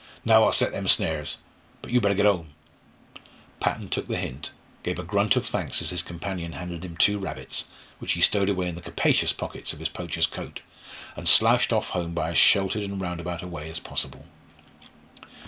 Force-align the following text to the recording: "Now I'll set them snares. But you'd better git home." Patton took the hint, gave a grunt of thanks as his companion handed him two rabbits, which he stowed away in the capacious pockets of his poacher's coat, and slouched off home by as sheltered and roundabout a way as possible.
"Now 0.25 0.45
I'll 0.45 0.51
set 0.51 0.71
them 0.71 0.87
snares. 0.87 1.37
But 1.83 1.91
you'd 1.91 2.01
better 2.01 2.15
git 2.15 2.25
home." 2.25 2.55
Patton 3.59 3.87
took 3.89 4.07
the 4.07 4.17
hint, 4.17 4.49
gave 4.81 4.97
a 4.97 5.03
grunt 5.03 5.35
of 5.35 5.45
thanks 5.45 5.79
as 5.79 5.91
his 5.91 6.01
companion 6.01 6.53
handed 6.53 6.83
him 6.83 6.97
two 6.97 7.19
rabbits, 7.19 7.65
which 7.99 8.13
he 8.13 8.21
stowed 8.21 8.49
away 8.49 8.67
in 8.67 8.73
the 8.73 8.81
capacious 8.81 9.31
pockets 9.31 9.73
of 9.73 9.79
his 9.79 9.89
poacher's 9.89 10.25
coat, 10.25 10.61
and 11.15 11.29
slouched 11.29 11.71
off 11.71 11.89
home 11.89 12.15
by 12.15 12.31
as 12.31 12.39
sheltered 12.39 12.81
and 12.81 12.99
roundabout 12.99 13.43
a 13.43 13.47
way 13.47 13.69
as 13.69 13.79
possible. 13.79 14.25